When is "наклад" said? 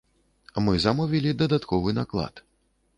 2.03-2.47